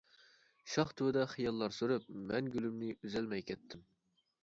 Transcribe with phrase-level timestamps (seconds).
[0.75, 3.89] شاخ تۈۋىدە خىياللار سۈرۈپ، مەن گۈلۈمنى ئۈزۈلمەي كەتتىم.